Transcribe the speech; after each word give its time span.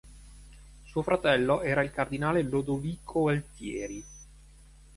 Suo 0.83 1.03
fratello 1.03 1.61
era 1.61 1.83
il 1.83 1.91
cardinale 1.91 2.41
Lodovico 2.41 3.27
Altieri. 3.27 4.03